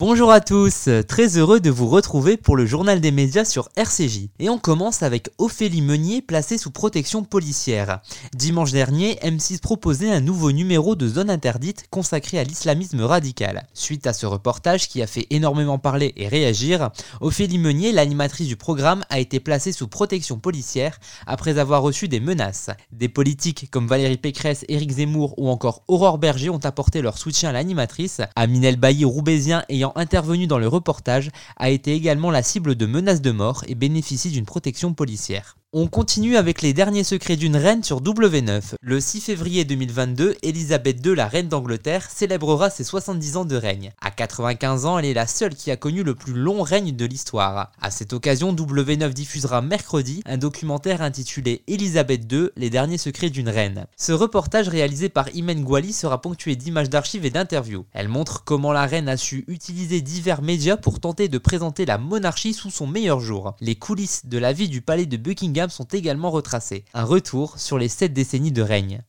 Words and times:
Bonjour 0.00 0.32
à 0.32 0.40
tous, 0.40 0.88
très 1.06 1.36
heureux 1.36 1.60
de 1.60 1.68
vous 1.68 1.86
retrouver 1.86 2.38
pour 2.38 2.56
le 2.56 2.64
journal 2.64 3.02
des 3.02 3.10
médias 3.10 3.44
sur 3.44 3.68
RCJ. 3.76 4.30
Et 4.38 4.48
on 4.48 4.56
commence 4.56 5.02
avec 5.02 5.28
Ophélie 5.36 5.82
Meunier 5.82 6.22
placée 6.22 6.56
sous 6.56 6.70
protection 6.70 7.22
policière. 7.22 8.00
Dimanche 8.34 8.72
dernier, 8.72 9.16
M6 9.16 9.60
proposait 9.60 10.10
un 10.10 10.22
nouveau 10.22 10.52
numéro 10.52 10.96
de 10.96 11.06
Zone 11.06 11.28
Interdite 11.28 11.84
consacré 11.90 12.38
à 12.38 12.44
l'islamisme 12.44 13.02
radical. 13.02 13.66
Suite 13.74 14.06
à 14.06 14.14
ce 14.14 14.24
reportage 14.24 14.88
qui 14.88 15.02
a 15.02 15.06
fait 15.06 15.26
énormément 15.28 15.78
parler 15.78 16.14
et 16.16 16.28
réagir, 16.28 16.88
Ophélie 17.20 17.58
Meunier, 17.58 17.92
l'animatrice 17.92 18.48
du 18.48 18.56
programme, 18.56 19.04
a 19.10 19.18
été 19.18 19.38
placée 19.38 19.72
sous 19.72 19.86
protection 19.86 20.38
policière 20.38 20.98
après 21.26 21.58
avoir 21.58 21.82
reçu 21.82 22.08
des 22.08 22.20
menaces. 22.20 22.70
Des 22.90 23.10
politiques 23.10 23.70
comme 23.70 23.86
Valérie 23.86 24.16
Pécresse, 24.16 24.64
Éric 24.70 24.92
Zemmour 24.92 25.34
ou 25.36 25.50
encore 25.50 25.82
Aurore 25.88 26.16
Berger 26.16 26.48
ont 26.48 26.64
apporté 26.64 27.02
leur 27.02 27.18
soutien 27.18 27.50
à 27.50 27.52
l'animatrice. 27.52 28.22
Aminel 28.34 28.76
Bailly-Roubaisien 28.76 29.62
ayant 29.68 29.89
intervenu 29.96 30.46
dans 30.46 30.58
le 30.58 30.68
reportage, 30.68 31.30
a 31.56 31.70
été 31.70 31.92
également 31.94 32.30
la 32.30 32.42
cible 32.42 32.74
de 32.74 32.86
menaces 32.86 33.22
de 33.22 33.30
mort 33.30 33.64
et 33.68 33.74
bénéficie 33.74 34.30
d'une 34.30 34.46
protection 34.46 34.94
policière. 34.94 35.56
On 35.72 35.86
continue 35.86 36.36
avec 36.36 36.62
les 36.62 36.72
derniers 36.72 37.04
secrets 37.04 37.36
d'une 37.36 37.54
reine 37.54 37.84
sur 37.84 38.02
W9. 38.02 38.74
Le 38.82 38.98
6 38.98 39.20
février 39.20 39.64
2022, 39.64 40.34
Elisabeth 40.42 41.06
II, 41.06 41.14
la 41.14 41.28
reine 41.28 41.46
d'Angleterre, 41.46 42.10
célébrera 42.10 42.70
ses 42.70 42.82
70 42.82 43.36
ans 43.36 43.44
de 43.44 43.54
règne. 43.54 43.92
À 44.00 44.10
95 44.10 44.86
ans, 44.86 44.98
elle 44.98 45.04
est 45.04 45.14
la 45.14 45.28
seule 45.28 45.54
qui 45.54 45.70
a 45.70 45.76
connu 45.76 46.02
le 46.02 46.16
plus 46.16 46.32
long 46.32 46.62
règne 46.62 46.96
de 46.96 47.04
l'histoire. 47.04 47.70
À 47.80 47.92
cette 47.92 48.12
occasion, 48.12 48.52
W9 48.52 49.12
diffusera 49.12 49.62
mercredi 49.62 50.24
un 50.26 50.38
documentaire 50.38 51.02
intitulé 51.02 51.62
Elisabeth 51.68 52.22
II, 52.32 52.48
les 52.56 52.68
derniers 52.68 52.98
secrets 52.98 53.30
d'une 53.30 53.48
reine. 53.48 53.86
Ce 53.96 54.10
reportage 54.10 54.68
réalisé 54.68 55.08
par 55.08 55.32
Imen 55.36 55.62
Gwali 55.62 55.92
sera 55.92 56.20
ponctué 56.20 56.56
d'images 56.56 56.90
d'archives 56.90 57.26
et 57.26 57.30
d'interviews. 57.30 57.86
Elle 57.92 58.08
montre 58.08 58.42
comment 58.42 58.72
la 58.72 58.86
reine 58.86 59.08
a 59.08 59.16
su 59.16 59.44
utiliser 59.46 60.00
divers 60.00 60.42
médias 60.42 60.76
pour 60.76 60.98
tenter 60.98 61.28
de 61.28 61.38
présenter 61.38 61.86
la 61.86 61.96
monarchie 61.96 62.54
sous 62.54 62.70
son 62.70 62.88
meilleur 62.88 63.20
jour. 63.20 63.54
Les 63.60 63.76
coulisses 63.76 64.26
de 64.26 64.38
la 64.38 64.52
vie 64.52 64.68
du 64.68 64.80
palais 64.80 65.06
de 65.06 65.16
Buckingham 65.16 65.59
sont 65.68 65.84
également 65.84 66.30
retracés. 66.30 66.84
Un 66.94 67.04
retour 67.04 67.58
sur 67.58 67.76
les 67.76 67.88
7 67.88 68.14
décennies 68.14 68.52
de 68.52 68.62
règne. 68.62 69.02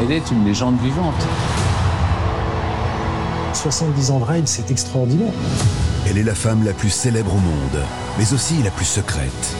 Elle 0.00 0.12
est 0.12 0.30
une 0.30 0.44
légende 0.44 0.80
vivante. 0.80 1.26
70 3.52 4.10
ans 4.12 4.20
de 4.20 4.24
règne, 4.24 4.46
c'est 4.46 4.70
extraordinaire. 4.70 5.32
Elle 6.06 6.18
est 6.18 6.22
la 6.22 6.34
femme 6.34 6.64
la 6.64 6.72
plus 6.72 6.90
célèbre 6.90 7.34
au 7.34 7.38
monde, 7.38 7.82
mais 8.16 8.32
aussi 8.32 8.62
la 8.62 8.70
plus 8.70 8.84
secrète. 8.84 9.56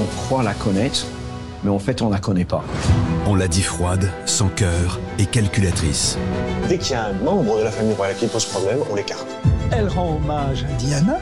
On 0.00 0.04
croit 0.22 0.42
la 0.42 0.54
connaître, 0.54 1.06
mais 1.62 1.70
en 1.70 1.78
fait 1.78 2.02
on 2.02 2.08
la 2.08 2.18
connaît 2.18 2.46
pas. 2.46 2.64
On 3.26 3.34
la 3.34 3.46
dit 3.46 3.62
froide, 3.62 4.10
sans 4.24 4.48
cœur 4.48 4.98
et 5.18 5.26
calculatrice. 5.26 6.18
Dès 6.68 6.78
qu'il 6.78 6.92
y 6.92 6.94
a 6.94 7.06
un 7.06 7.12
membre 7.12 7.58
de 7.58 7.64
la 7.64 7.70
famille 7.70 7.94
royale 7.94 8.16
qui 8.16 8.26
pose 8.26 8.46
problème, 8.46 8.78
on 8.90 8.94
l'écarte. 8.94 9.28
Elle 9.70 9.88
rend 9.88 10.16
hommage 10.16 10.64
à 10.64 10.72
Diana 10.78 11.18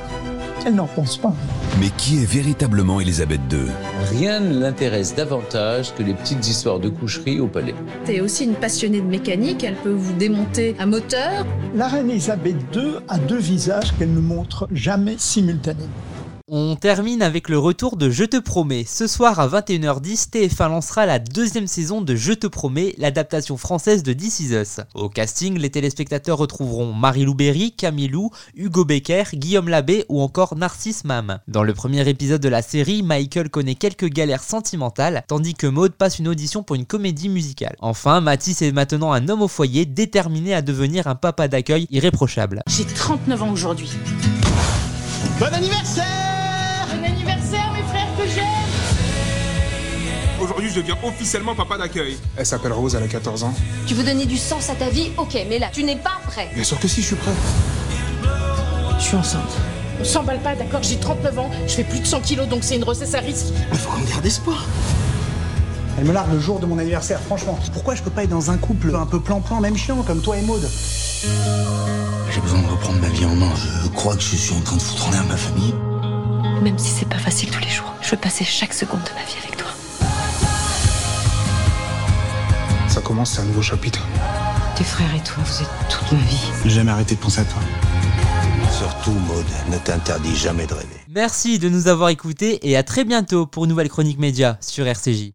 elle 0.67 0.75
n'en 0.75 0.87
pense 0.87 1.17
pas. 1.17 1.35
Mais 1.81 1.91
qui 1.97 2.23
est 2.23 2.27
véritablement 2.27 3.01
Elisabeth 3.01 3.41
II 3.51 3.67
Rien 4.11 4.41
ne 4.41 4.59
l'intéresse 4.59 5.15
davantage 5.15 5.95
que 5.95 6.03
les 6.03 6.15
petites 6.15 6.47
histoires 6.47 6.79
de 6.79 6.89
coucherie 6.89 7.41
au 7.41 7.47
palais. 7.47 7.75
C'est 8.05 8.21
aussi 8.21 8.45
une 8.45 8.55
passionnée 8.55 9.01
de 9.01 9.07
mécanique, 9.07 9.65
elle 9.65 9.77
peut 9.77 9.91
vous 9.91 10.13
démonter 10.13 10.77
un 10.79 10.87
moteur. 10.87 11.47
La 11.75 11.89
reine 11.89 12.11
Elisabeth 12.11 12.57
II 12.75 12.95
a 13.09 13.19
deux 13.19 13.39
visages 13.39 13.93
qu'elle 13.99 14.13
ne 14.13 14.21
montre 14.21 14.69
jamais 14.73 15.17
simultanément. 15.19 15.89
On 16.55 16.77
termine 16.77 17.23
avec 17.23 17.49
le 17.49 17.59
retour 17.59 17.97
de 17.97 18.11
Je 18.11 18.25
te 18.25 18.37
promets. 18.37 18.85
Ce 18.87 19.07
soir 19.07 19.41
à 19.41 19.49
21h10, 19.49 20.29
TF1 20.29 20.69
lancera 20.69 21.07
la 21.07 21.19
deuxième 21.19 21.67
saison 21.67 22.03
de 22.03 22.15
Je 22.15 22.35
te 22.35 22.47
promets, 22.47 22.95
l'adaptation 22.99 23.57
française 23.57 24.03
de 24.03 24.13
This 24.13 24.41
Is 24.41 24.53
Us. 24.53 24.81
Au 24.93 25.09
casting, 25.09 25.57
les 25.57 25.71
téléspectateurs 25.71 26.37
retrouveront 26.37 26.93
Marie-Lou 26.93 27.33
Berry, 27.33 27.73
Camilou, 27.73 28.29
Hugo 28.55 28.85
Becker, 28.85 29.23
Guillaume 29.33 29.71
Labbé 29.71 30.05
ou 30.11 30.21
encore 30.21 30.55
Narcisse 30.55 31.05
Mam. 31.05 31.39
Dans 31.49 31.63
le 31.63 31.73
premier 31.73 32.07
épisode 32.07 32.43
de 32.43 32.51
la 32.51 32.61
série, 32.61 33.03
Michael 33.03 33.49
connaît 33.49 33.75
quelques 33.75 34.11
galères 34.11 34.45
sentimentales, 34.45 35.25
tandis 35.29 35.55
que 35.55 35.67
Maud 35.67 35.93
passe 35.93 36.19
une 36.19 36.29
audition 36.29 36.63
pour 36.63 36.77
une 36.77 36.85
comédie 36.85 37.31
musicale. 37.31 37.77
Enfin, 37.81 38.21
Mathis 38.21 38.61
est 38.61 38.73
maintenant 38.73 39.13
un 39.13 39.27
homme 39.31 39.41
au 39.41 39.49
foyer 39.49 39.87
déterminé 39.87 40.53
à 40.53 40.61
devenir 40.61 41.07
un 41.07 41.15
papa 41.15 41.49
d'accueil 41.49 41.87
irréprochable. 41.89 42.61
J'ai 42.67 42.85
39 42.85 43.43
ans 43.43 43.53
aujourd'hui. 43.53 43.89
Bon 45.41 45.47
anniversaire 45.47 46.42
Aujourd'hui, 50.43 50.71
je 50.71 50.81
deviens 50.81 50.97
officiellement 51.05 51.55
papa 51.55 51.79
d'accueil. 51.79 52.17
Elle 52.37 52.45
s'appelle 52.45 52.73
Rose, 52.73 52.97
elle 52.97 53.05
a 53.05 53.07
14 53.07 53.45
ans. 53.45 53.55
Tu 53.87 53.95
veux 53.95 54.03
donner 54.03 54.27
du 54.27 54.37
sens 54.37 54.71
à 54.71 54.75
ta 54.75 54.89
vie 54.89 55.13
Ok, 55.17 55.39
mais 55.49 55.61
là, 55.61 55.69
tu 55.73 55.85
n'es 55.85 55.95
pas 55.95 56.19
prêt. 56.27 56.51
Bien 56.53 56.65
sûr 56.65 56.81
que 56.81 56.89
si, 56.89 57.01
je 57.01 57.07
suis 57.07 57.17
prêt. 57.17 57.31
Je 58.99 59.05
suis 59.05 59.17
enceinte. 59.17 59.53
On 60.01 60.05
s'emballe 60.05 60.41
pas, 60.41 60.57
d'accord 60.57 60.83
J'ai 60.83 60.97
39 60.97 61.39
ans, 61.39 61.51
je 61.69 61.75
fais 61.75 61.85
plus 61.85 62.01
de 62.01 62.07
100 62.07 62.23
kilos, 62.23 62.49
donc 62.49 62.65
c'est 62.65 62.75
une 62.75 62.81
grossesse 62.81 63.15
à 63.15 63.21
risque. 63.21 63.47
Il 63.71 63.79
faut 63.79 63.93
qu'on 63.93 64.03
garde 64.03 64.27
espoir. 64.27 64.65
Elle 65.97 66.07
me 66.07 66.13
largue 66.13 66.33
le 66.33 66.41
jour 66.41 66.59
de 66.59 66.67
mon 66.67 66.77
anniversaire, 66.79 67.21
franchement. 67.21 67.57
Pourquoi 67.73 67.95
je 67.95 68.03
peux 68.03 68.11
pas 68.11 68.25
être 68.25 68.31
dans 68.31 68.51
un 68.51 68.57
couple 68.57 68.97
un 68.97 69.07
peu 69.07 69.21
plan-plan, 69.21 69.61
même 69.61 69.77
chiant, 69.77 70.03
comme 70.03 70.23
toi 70.23 70.37
et 70.39 70.43
Maud 70.43 70.69
J'ai 72.33 72.41
besoin 72.41 72.63
de 72.63 72.67
reprendre 72.67 72.99
ma 72.99 73.09
vie 73.11 73.27
en 73.27 73.37
main. 73.37 73.53
Je 73.85 73.89
crois 73.91 74.17
que 74.17 74.23
je 74.23 74.35
suis 74.35 74.55
en 74.57 74.61
train 74.61 74.77
de 74.77 74.83
foutre 74.83 75.07
en 75.07 75.13
l'air 75.13 75.25
ma 75.25 75.37
famille. 75.37 75.75
Même 76.63 76.79
si 76.79 76.91
c'est 76.91 77.09
pas 77.09 77.19
facile 77.19 77.51
tous 77.51 77.61
les 77.61 77.71
jours, 77.71 77.95
je 78.01 78.11
veux 78.11 78.17
passer 78.17 78.43
chaque 78.43 78.75
seconde 78.75 79.03
de 79.05 79.11
ma 79.15 79.25
vie 79.25 79.37
avec 79.41 79.57
toi. 79.57 79.62
Ça 82.93 83.01
commence, 83.01 83.31
c'est 83.31 83.41
un 83.41 83.47
nouveau 83.47 83.63
chapitre. 83.63 84.07
Tes 84.77 84.85
frères 84.85 85.15
et 85.15 85.21
toi, 85.21 85.43
vous 85.43 85.63
êtes 85.63 85.89
toute 85.89 86.13
ma 86.13 86.19
vie. 86.27 86.45
J'ai 86.65 86.69
jamais 86.69 86.91
arrêté 86.91 87.15
de 87.15 87.21
penser 87.21 87.41
à 87.41 87.45
toi. 87.45 87.63
Surtout, 88.71 89.13
Maud, 89.13 89.47
ne 89.71 89.79
t'interdis 89.79 90.37
jamais 90.37 90.67
de 90.67 90.75
rêver. 90.75 91.01
Merci 91.09 91.59
de 91.59 91.71
nous 91.71 91.89
avoir 91.89 92.11
écoutés 92.11 92.59
et 92.69 92.77
à 92.77 92.83
très 92.83 93.05
bientôt 93.05 93.47
pour 93.47 93.65
une 93.65 93.71
nouvelle 93.71 93.89
chronique 93.89 94.19
média 94.19 94.59
sur 94.61 94.87
RCJ. 94.87 95.31